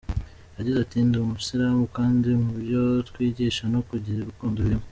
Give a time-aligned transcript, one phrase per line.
[0.57, 4.79] Yagize ati “Ndi umusilamu kandi mu byo twigishwa no kugira urukundo birimo.